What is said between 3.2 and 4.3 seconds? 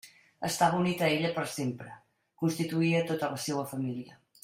la seua família.